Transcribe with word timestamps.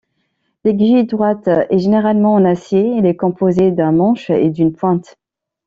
L’aiguille 0.63 1.05
droite 1.05 1.47
est 1.69 1.77
généralement 1.77 2.33
en 2.33 2.43
acier, 2.43 2.97
elle 2.97 3.05
est 3.05 3.15
composée 3.15 3.69
d'un 3.69 3.91
manche 3.91 4.31
et 4.31 4.49
d'une 4.49 4.73
pointe. 4.73 5.15